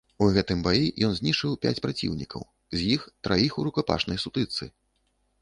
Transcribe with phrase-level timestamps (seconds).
[0.25, 2.41] У гэтым баі ён знішчыў пяць праціўнікаў,
[2.77, 4.71] з іх траіх у рукапашнай сутычцы.